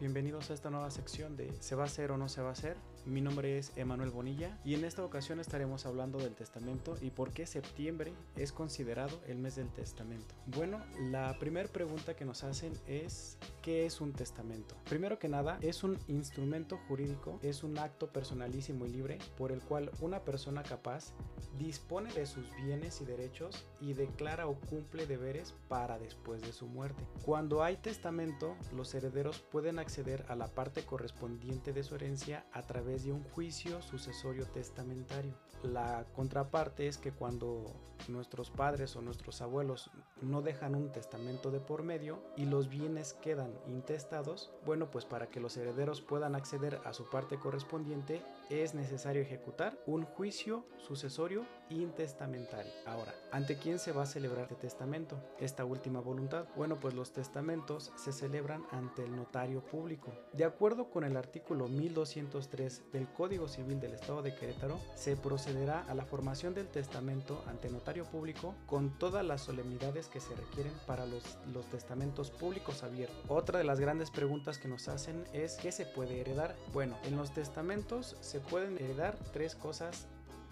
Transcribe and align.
Bienvenidos 0.00 0.50
a 0.50 0.54
esta 0.54 0.68
nueva 0.68 0.90
sección 0.90 1.34
de 1.34 1.50
¿Se 1.60 1.74
va 1.74 1.84
a 1.84 1.86
hacer 1.86 2.12
o 2.12 2.18
no 2.18 2.28
se 2.28 2.42
va 2.42 2.50
a 2.50 2.52
hacer? 2.52 2.76
Mi 3.06 3.22
nombre 3.22 3.56
es 3.56 3.72
Emanuel 3.76 4.10
Bonilla 4.10 4.58
y 4.66 4.74
en 4.74 4.84
esta 4.84 5.02
ocasión 5.02 5.40
estaremos 5.40 5.86
hablando 5.86 6.18
del 6.18 6.34
testamento 6.34 6.98
y 7.00 7.08
por 7.08 7.32
qué 7.32 7.46
septiembre 7.46 8.12
es 8.36 8.52
considerado 8.52 9.18
el 9.26 9.38
mes 9.38 9.56
del 9.56 9.70
testamento. 9.70 10.34
Bueno, 10.44 10.84
la 11.10 11.38
primera 11.38 11.70
pregunta 11.70 12.14
que 12.14 12.26
nos 12.26 12.44
hacen 12.44 12.74
es 12.86 13.38
¿qué 13.62 13.86
es 13.86 14.00
un 14.00 14.12
testamento? 14.12 14.74
Primero 14.88 15.18
que 15.18 15.28
nada, 15.28 15.58
es 15.62 15.84
un 15.84 15.98
instrumento 16.08 16.78
jurídico, 16.88 17.38
es 17.42 17.62
un 17.62 17.78
acto 17.78 18.12
personalísimo 18.12 18.84
y 18.84 18.90
libre 18.90 19.18
por 19.38 19.52
el 19.52 19.60
cual 19.60 19.90
una 20.00 20.20
persona 20.20 20.62
capaz 20.62 21.14
dispone 21.58 22.12
de 22.12 22.26
sus 22.26 22.54
bienes 22.56 23.00
y 23.00 23.04
derechos 23.04 23.66
y 23.80 23.94
declara 23.94 24.48
o 24.48 24.54
cumple 24.54 25.06
deberes 25.06 25.54
para 25.68 25.98
después 25.98 26.42
de 26.42 26.52
su 26.52 26.66
muerte. 26.66 27.06
Cuando 27.24 27.62
hay 27.62 27.76
testamento, 27.76 28.56
los 28.74 28.92
herederos 28.94 29.38
pueden 29.38 29.78
acceder 29.78 30.24
a 30.28 30.34
la 30.34 30.48
parte 30.48 30.84
correspondiente 30.84 31.72
de 31.72 31.84
su 31.84 31.94
herencia 31.94 32.44
a 32.52 32.62
través 32.62 33.04
de 33.04 33.12
un 33.12 33.22
juicio 33.22 33.80
sucesorio 33.82 34.46
testamentario. 34.46 35.34
La 35.62 36.04
contraparte 36.16 36.88
es 36.88 36.98
que 36.98 37.12
cuando 37.12 37.64
nuestros 38.08 38.50
padres 38.50 38.96
o 38.96 39.02
nuestros 39.02 39.40
abuelos 39.42 39.90
no 40.20 40.42
dejan 40.42 40.74
un 40.74 40.90
testamento 40.90 41.52
de 41.52 41.60
por 41.60 41.84
medio 41.84 42.20
y 42.36 42.46
los 42.46 42.68
bienes 42.68 43.12
quedan 43.12 43.51
intestados, 43.66 44.50
bueno, 44.64 44.90
pues 44.90 45.04
para 45.04 45.28
que 45.28 45.40
los 45.40 45.56
herederos 45.56 46.00
puedan 46.00 46.34
acceder 46.34 46.80
a 46.84 46.92
su 46.92 47.08
parte 47.08 47.38
correspondiente 47.38 48.22
es 48.60 48.74
necesario 48.74 49.22
ejecutar 49.22 49.78
un 49.86 50.04
juicio 50.04 50.66
sucesorio 50.76 51.46
intestamentario. 51.70 52.70
Ahora, 52.84 53.14
¿ante 53.30 53.56
quién 53.56 53.78
se 53.78 53.92
va 53.92 54.02
a 54.02 54.06
celebrar 54.06 54.48
el 54.50 54.56
testamento? 54.56 55.16
Esta 55.38 55.64
última 55.64 56.00
voluntad. 56.00 56.46
Bueno, 56.54 56.78
pues 56.78 56.92
los 56.92 57.12
testamentos 57.12 57.92
se 57.96 58.12
celebran 58.12 58.64
ante 58.70 59.04
el 59.04 59.16
notario 59.16 59.64
público. 59.64 60.12
De 60.34 60.44
acuerdo 60.44 60.90
con 60.90 61.04
el 61.04 61.16
artículo 61.16 61.68
1203 61.68 62.92
del 62.92 63.08
Código 63.08 63.48
Civil 63.48 63.80
del 63.80 63.94
Estado 63.94 64.20
de 64.22 64.34
Querétaro, 64.34 64.78
se 64.94 65.16
procederá 65.16 65.86
a 65.88 65.94
la 65.94 66.04
formación 66.04 66.52
del 66.52 66.68
testamento 66.68 67.42
ante 67.46 67.70
notario 67.70 68.04
público 68.04 68.54
con 68.66 68.98
todas 68.98 69.24
las 69.24 69.40
solemnidades 69.40 70.08
que 70.08 70.20
se 70.20 70.34
requieren 70.34 70.74
para 70.86 71.06
los, 71.06 71.38
los 71.52 71.64
testamentos 71.70 72.30
públicos 72.30 72.82
abiertos. 72.82 73.16
Otra 73.28 73.58
de 73.58 73.64
las 73.64 73.80
grandes 73.80 74.10
preguntas 74.10 74.58
que 74.58 74.68
nos 74.68 74.88
hacen 74.88 75.24
es 75.32 75.56
¿qué 75.56 75.72
se 75.72 75.86
puede 75.86 76.20
heredar? 76.20 76.54
Bueno, 76.72 76.98
en 77.04 77.16
los 77.16 77.32
testamentos 77.32 78.16
se 78.20 78.41
pueden 78.42 78.78
heredar 78.78 79.16
tres 79.32 79.54
cosas 79.54 80.06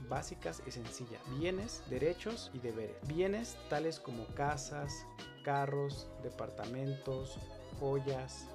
básicas 0.08 0.62
y 0.66 0.70
sencillas. 0.70 1.20
Bienes, 1.38 1.82
derechos 1.90 2.50
y 2.54 2.58
deberes. 2.58 2.96
Bienes 3.06 3.56
tales 3.68 4.00
como 4.00 4.26
casas, 4.34 4.92
carros, 5.44 6.08
departamentos, 6.22 7.38
joyas, 7.78 8.48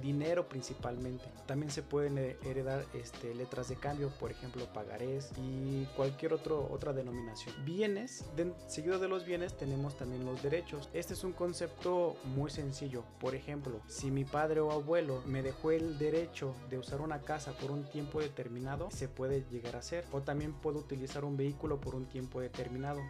dinero 0.00 0.48
principalmente. 0.48 1.24
También 1.46 1.70
se 1.70 1.82
pueden 1.82 2.18
heredar 2.18 2.84
este, 2.94 3.34
letras 3.34 3.68
de 3.68 3.76
cambio, 3.76 4.10
por 4.18 4.30
ejemplo, 4.30 4.64
pagarés 4.72 5.30
y 5.36 5.86
cualquier 5.96 6.32
otro, 6.32 6.68
otra 6.70 6.92
denominación. 6.92 7.54
Bienes, 7.64 8.24
seguido 8.66 8.98
de 8.98 9.08
los 9.08 9.24
bienes 9.24 9.56
tenemos 9.56 9.96
también 9.96 10.24
los 10.24 10.42
derechos. 10.42 10.88
Este 10.92 11.14
es 11.14 11.24
un 11.24 11.32
concepto 11.32 12.16
muy 12.24 12.50
sencillo. 12.50 13.04
Por 13.20 13.34
ejemplo, 13.34 13.80
si 13.86 14.10
mi 14.10 14.24
padre 14.24 14.60
o 14.60 14.72
abuelo 14.72 15.22
me 15.26 15.42
dejó 15.42 15.70
el 15.70 15.98
derecho 15.98 16.54
de 16.70 16.78
usar 16.78 17.00
una 17.00 17.20
casa 17.20 17.52
por 17.52 17.70
un 17.70 17.84
tiempo 17.84 18.20
determinado, 18.20 18.90
se 18.90 19.08
puede 19.08 19.44
llegar 19.50 19.76
a 19.76 19.80
hacer. 19.80 20.04
O 20.12 20.22
también 20.22 20.52
puedo 20.52 20.78
utilizar 20.78 21.24
un 21.24 21.36
vehículo 21.36 21.80
por 21.80 21.94
un 21.94 22.06
tiempo 22.06 22.40
determinado. 22.40 23.00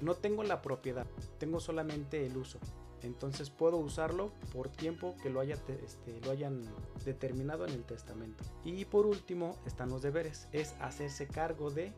No 0.00 0.14
tengo 0.14 0.44
la 0.44 0.62
propiedad, 0.62 1.06
tengo 1.38 1.58
solamente 1.58 2.24
el 2.24 2.36
uso 2.36 2.60
entonces 3.02 3.50
puedo 3.50 3.76
usarlo 3.76 4.32
por 4.52 4.68
tiempo 4.68 5.14
que 5.22 5.28
este, 5.28 6.20
lo 6.24 6.30
hayan 6.30 6.62
determinado 7.04 7.66
en 7.66 7.72
el 7.72 7.84
testamento. 7.84 8.44
Y 8.64 8.84
por 8.84 9.06
último 9.06 9.56
están 9.66 9.90
los 9.90 10.02
deberes, 10.02 10.48
es 10.52 10.74
hacerse 10.80 11.26
cargo 11.26 11.70
de 11.70 11.92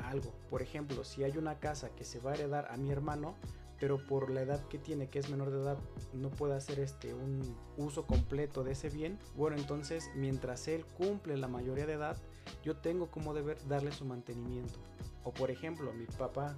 algo. 0.00 0.32
Por 0.50 0.62
ejemplo, 0.62 1.04
si 1.04 1.24
hay 1.24 1.36
una 1.36 1.58
casa 1.58 1.90
que 1.94 2.04
se 2.04 2.18
va 2.20 2.32
a 2.32 2.34
heredar 2.34 2.68
a 2.70 2.76
mi 2.76 2.90
hermano, 2.90 3.36
pero 3.78 3.98
por 4.06 4.30
la 4.30 4.42
edad 4.42 4.64
que 4.68 4.78
tiene, 4.78 5.08
que 5.08 5.18
es 5.18 5.28
menor 5.28 5.50
de 5.50 5.60
edad, 5.60 5.78
no 6.12 6.30
puede 6.30 6.54
hacer 6.54 6.78
este 6.78 7.14
un 7.14 7.56
uso 7.76 8.06
completo 8.06 8.62
de 8.62 8.72
ese 8.72 8.90
bien, 8.90 9.18
bueno, 9.36 9.56
entonces 9.56 10.08
mientras 10.14 10.68
él 10.68 10.84
cumple 10.96 11.36
la 11.36 11.48
mayoría 11.48 11.86
de 11.86 11.94
edad, 11.94 12.16
yo 12.62 12.76
tengo 12.76 13.10
como 13.10 13.34
deber 13.34 13.58
darle 13.66 13.90
su 13.90 14.04
mantenimiento. 14.04 14.78
O 15.24 15.32
por 15.32 15.50
ejemplo, 15.50 15.92
mi 15.92 16.06
papá, 16.06 16.56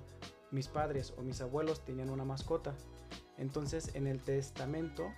mis 0.51 0.69
padres 0.69 1.15
o 1.17 1.23
mis 1.23 1.41
abuelos 1.41 1.81
tenían 1.81 2.11
una 2.11 2.25
mascota 2.25 2.75
entonces 3.39 3.95
en 3.95 4.07
el 4.07 4.21
testamento 4.21 5.13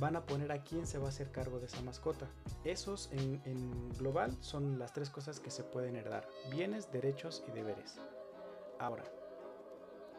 van 0.00 0.16
a 0.16 0.24
poner 0.24 0.52
a 0.52 0.62
quién 0.62 0.86
se 0.86 0.98
va 0.98 1.06
a 1.06 1.08
hacer 1.08 1.30
cargo 1.30 1.58
de 1.58 1.66
esa 1.66 1.82
mascota. 1.82 2.28
Esos 2.64 3.10
en, 3.12 3.90
global 3.98 4.36
son 4.40 4.78
las 4.78 4.92
tres 4.92 5.10
cosas 5.10 5.40
que 5.40 5.50
se 5.50 5.64
pueden 5.64 5.96
heredar. 5.96 6.28
Bienes, 6.50 6.90
derechos 6.92 7.44
y 7.48 7.52
deberes. 7.52 7.98
Ahora, 8.78 9.04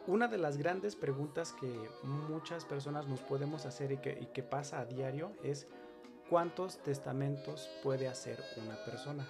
una 0.06 0.28
de 0.28 0.38
las 0.38 0.58
grandes 0.58 0.96
preguntas 0.96 1.54
que 1.58 1.88
muchas 2.02 2.64
personas 2.64 3.06
nos 3.06 3.20
podemos 3.20 3.66
hacer 3.66 3.92
y 3.92 3.96
que, 3.98 4.42
pasa 4.42 4.80
a 4.80 4.84
diario 4.84 5.32
es 5.42 5.66
¿cuántos 6.28 6.78
testamentos 6.78 7.70
puede 7.82 8.08
hacer 8.08 8.42
una 8.62 8.76
persona? 8.84 9.26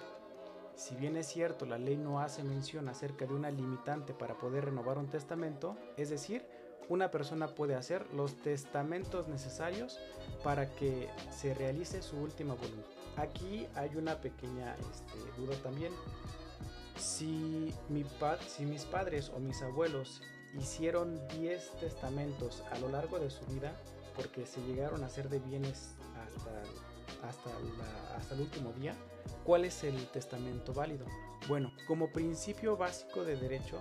Si 0.75 0.93
bien 0.95 1.15
es 1.15 1.27
cierto, 1.27 1.65
la 1.65 1.77
ley 1.77 1.95
no 1.95 2.19
hace 2.19 2.43
mención 2.43 2.89
acerca 2.89 3.25
de 3.25 3.33
una 3.33 3.49
limitante 3.49 4.13
para 4.13 4.37
poder 4.37 4.65
renovar 4.65 4.97
un 4.97 5.07
testamento, 5.07 5.77
es 5.95 6.09
decir, 6.09 6.45
una 6.89 7.11
persona 7.11 7.47
puede 7.47 7.75
hacer 7.75 8.05
los 8.13 8.35
testamentos 8.35 9.27
necesarios 9.27 9.99
para 10.43 10.69
que 10.69 11.09
se 11.31 11.53
realice 11.53 12.01
su 12.01 12.17
última 12.17 12.53
voluntad. 12.53 12.89
Aquí 13.17 13.67
hay 13.75 13.95
una 13.95 14.19
pequeña 14.19 14.75
este, 14.75 15.41
duda 15.41 15.55
también. 15.63 15.93
Si, 16.97 17.73
mi 17.89 18.05
si 18.47 18.65
mis 18.65 18.83
padres 18.85 19.31
o 19.35 19.39
mis 19.39 19.61
abuelos 19.61 20.21
hicieron 20.53 21.19
10 21.39 21.71
testamentos 21.79 22.63
a 22.71 22.79
lo 22.79 22.89
largo 22.89 23.19
de 23.19 23.29
su 23.29 23.45
vida, 23.45 23.75
porque 24.15 24.45
se 24.45 24.61
llegaron 24.61 25.03
a 25.03 25.07
hacer 25.07 25.29
de 25.29 25.39
bienes 25.39 25.95
hasta, 27.21 27.47
hasta 28.17 28.35
el 28.35 28.41
último 28.41 28.71
día, 28.73 28.95
¿cuál 29.43 29.65
es 29.65 29.83
el 29.83 30.07
testamento 30.07 30.73
válido? 30.73 31.05
Bueno, 31.47 31.71
como 31.87 32.11
principio 32.11 32.77
básico 32.77 33.23
de 33.23 33.35
derecho, 33.35 33.79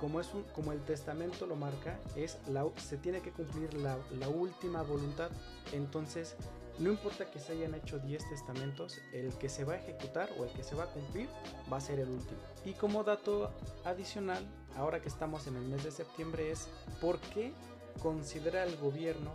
como, 0.00 0.20
es 0.20 0.32
un, 0.34 0.42
como 0.54 0.72
el 0.72 0.80
testamento 0.82 1.46
lo 1.46 1.56
marca, 1.56 1.98
es 2.16 2.38
la, 2.48 2.66
se 2.76 2.96
tiene 2.96 3.20
que 3.20 3.30
cumplir 3.30 3.74
la, 3.74 3.98
la 4.18 4.28
última 4.28 4.82
voluntad. 4.82 5.30
Entonces, 5.72 6.36
no 6.78 6.90
importa 6.90 7.30
que 7.30 7.38
se 7.38 7.52
hayan 7.52 7.74
hecho 7.74 7.98
10 7.98 8.28
testamentos, 8.28 8.98
el 9.12 9.32
que 9.34 9.48
se 9.48 9.64
va 9.64 9.74
a 9.74 9.76
ejecutar 9.76 10.30
o 10.38 10.44
el 10.44 10.50
que 10.52 10.62
se 10.62 10.74
va 10.74 10.84
a 10.84 10.86
cumplir 10.86 11.28
va 11.72 11.76
a 11.76 11.80
ser 11.80 12.00
el 12.00 12.08
último. 12.08 12.40
Y 12.64 12.72
como 12.72 13.04
dato 13.04 13.50
adicional, 13.84 14.44
ahora 14.76 15.00
que 15.00 15.08
estamos 15.08 15.46
en 15.46 15.56
el 15.56 15.64
mes 15.64 15.84
de 15.84 15.90
septiembre, 15.90 16.50
es 16.50 16.68
por 17.00 17.18
qué 17.20 17.52
considera 18.00 18.64
el 18.64 18.76
gobierno 18.78 19.32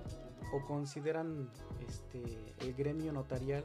o 0.53 0.65
consideran 0.65 1.49
este, 1.87 2.23
el 2.59 2.73
gremio 2.73 3.11
notarial 3.11 3.63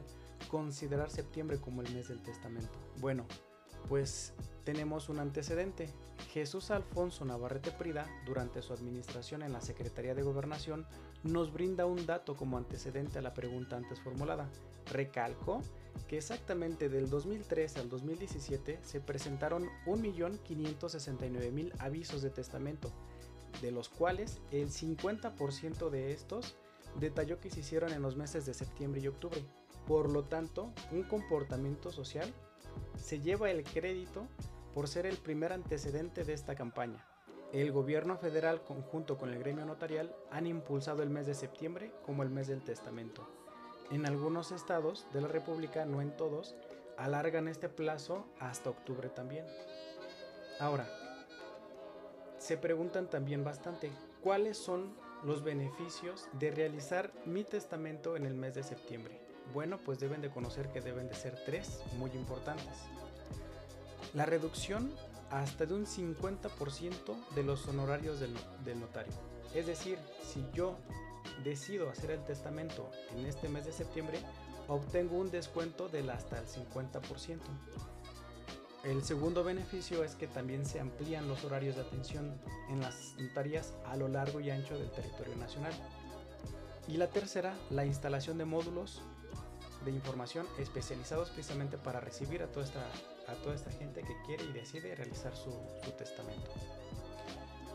considerar 0.49 1.09
septiembre 1.09 1.59
como 1.59 1.81
el 1.81 1.93
mes 1.93 2.09
del 2.09 2.21
testamento. 2.21 2.77
Bueno, 2.99 3.25
pues 3.89 4.33
tenemos 4.63 5.09
un 5.09 5.19
antecedente. 5.19 5.89
Jesús 6.31 6.71
Alfonso 6.71 7.25
Navarrete 7.25 7.71
Prida, 7.71 8.07
durante 8.25 8.61
su 8.61 8.73
administración 8.73 9.43
en 9.43 9.53
la 9.53 9.61
Secretaría 9.61 10.15
de 10.15 10.23
Gobernación, 10.23 10.85
nos 11.23 11.53
brinda 11.53 11.85
un 11.85 12.05
dato 12.05 12.35
como 12.35 12.57
antecedente 12.57 13.19
a 13.19 13.21
la 13.21 13.33
pregunta 13.33 13.77
antes 13.77 13.99
formulada. 13.99 14.49
Recalco 14.91 15.61
que 16.07 16.17
exactamente 16.17 16.89
del 16.89 17.09
2003 17.09 17.77
al 17.77 17.89
2017 17.89 18.79
se 18.83 18.99
presentaron 18.99 19.69
1.569.000 19.85 21.73
avisos 21.79 22.21
de 22.21 22.29
testamento, 22.29 22.91
de 23.61 23.71
los 23.71 23.89
cuales 23.89 24.41
el 24.51 24.69
50% 24.69 25.89
de 25.89 26.11
estos 26.11 26.55
detalló 26.99 27.39
que 27.39 27.49
se 27.49 27.61
hicieron 27.61 27.91
en 27.93 28.01
los 28.01 28.15
meses 28.15 28.45
de 28.45 28.53
septiembre 28.53 29.01
y 29.01 29.07
octubre. 29.07 29.43
Por 29.87 30.09
lo 30.09 30.23
tanto, 30.23 30.71
un 30.91 31.03
comportamiento 31.03 31.91
social 31.91 32.33
se 32.95 33.19
lleva 33.19 33.51
el 33.51 33.63
crédito 33.63 34.27
por 34.73 34.87
ser 34.87 35.05
el 35.05 35.17
primer 35.17 35.53
antecedente 35.53 36.23
de 36.23 36.33
esta 36.33 36.55
campaña. 36.55 37.05
El 37.51 37.71
gobierno 37.71 38.17
federal 38.17 38.63
conjunto 38.63 39.17
con 39.17 39.29
el 39.29 39.37
gremio 39.37 39.65
notarial 39.65 40.15
han 40.31 40.47
impulsado 40.47 41.03
el 41.03 41.11
mes 41.11 41.27
de 41.27 41.35
septiembre 41.35 41.91
como 42.03 42.23
el 42.23 42.29
mes 42.29 42.47
del 42.47 42.63
testamento. 42.63 43.27
En 43.91 44.07
algunos 44.07 44.51
estados 44.51 45.05
de 45.13 45.21
la 45.21 45.27
República, 45.27 45.85
no 45.85 46.01
en 46.01 46.17
todos, 46.17 46.55
alargan 46.97 47.47
este 47.47 47.69
plazo 47.69 48.25
hasta 48.39 48.71
octubre 48.71 49.09
también. 49.09 49.45
Ahora, 50.59 50.89
se 52.39 52.57
preguntan 52.57 53.07
también 53.07 53.43
bastante, 53.43 53.91
¿cuáles 54.21 54.57
son 54.57 54.95
los 55.23 55.43
beneficios 55.43 56.27
de 56.33 56.51
realizar 56.51 57.11
mi 57.25 57.43
testamento 57.43 58.15
en 58.15 58.25
el 58.25 58.33
mes 58.33 58.55
de 58.55 58.63
septiembre? 58.63 59.21
Bueno, 59.53 59.79
pues 59.85 59.99
deben 59.99 60.21
de 60.21 60.31
conocer 60.31 60.69
que 60.69 60.81
deben 60.81 61.07
de 61.07 61.15
ser 61.15 61.37
tres 61.45 61.83
muy 61.97 62.11
importantes. 62.11 62.87
La 64.13 64.25
reducción 64.25 64.91
hasta 65.31 65.65
de 65.65 65.73
un 65.73 65.87
50% 65.87 67.33
de 67.33 67.43
los 67.43 67.67
honorarios 67.67 68.19
del, 68.19 68.33
notario. 68.79 69.13
Es 69.55 69.65
decir, 69.65 69.97
si 70.21 70.45
yo 70.53 70.77
decido 71.43 71.89
hacer 71.89 72.11
el 72.11 72.23
testamento 72.23 72.91
en 73.15 73.25
este 73.25 73.49
mes 73.49 73.65
de 73.65 73.71
septiembre, 73.71 74.19
obtengo 74.67 75.17
un 75.17 75.31
descuento 75.31 75.89
del 75.89 76.11
hasta 76.11 76.39
el 76.39 76.45
50%. 76.45 77.39
El 78.83 79.03
segundo 79.03 79.43
beneficio 79.43 80.03
es 80.03 80.15
que 80.15 80.27
también 80.27 80.65
se 80.65 80.79
amplían 80.79 81.27
los 81.27 81.43
horarios 81.45 81.75
de 81.75 81.81
atención 81.81 82.39
en 82.69 82.81
las 82.81 83.15
notarías 83.17 83.73
a 83.85 83.95
lo 83.95 84.09
largo 84.09 84.39
y 84.39 84.51
ancho 84.51 84.77
del 84.77 84.91
territorio 84.91 85.35
nacional. 85.37 85.73
Y 86.87 86.97
la 86.97 87.07
tercera, 87.07 87.55
la 87.71 87.85
instalación 87.85 88.37
de 88.37 88.45
módulos 88.45 89.01
de 89.83 89.91
información 89.91 90.47
especializados 90.59 91.29
precisamente 91.29 91.77
para 91.77 91.99
recibir 91.99 92.43
a 92.43 92.47
toda 92.47 92.65
esta, 92.65 92.85
a 93.27 93.33
toda 93.43 93.55
esta 93.55 93.71
gente 93.71 94.01
que 94.01 94.15
quiere 94.25 94.43
y 94.43 94.51
decide 94.51 94.95
realizar 94.95 95.35
su, 95.35 95.51
su 95.83 95.91
testamento. 95.91 96.51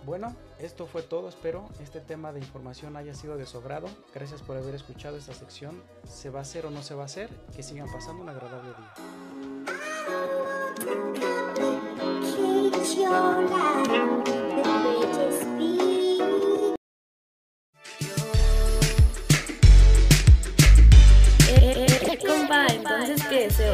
Bueno, 0.04 0.34
esto 0.58 0.86
fue 0.86 1.02
todo. 1.02 1.28
Espero 1.28 1.68
este 1.80 2.00
tema 2.00 2.32
de 2.32 2.40
información 2.40 2.96
haya 2.96 3.12
sido 3.14 3.36
de 3.36 3.44
su 3.44 3.58
agrado. 3.58 3.88
Gracias 4.14 4.40
por 4.42 4.56
haber 4.56 4.74
escuchado 4.74 5.18
esta 5.18 5.34
sección. 5.34 5.82
¿Se 6.08 6.30
va 6.30 6.38
a 6.38 6.42
hacer 6.42 6.64
o 6.64 6.70
no 6.70 6.82
se 6.82 6.94
va 6.94 7.02
a 7.02 7.06
hacer? 7.06 7.28
Que 7.54 7.62
sigan 7.62 7.92
pasando 7.92 8.22
un 8.22 8.30
agradable 8.30 8.70
día. 8.70 8.94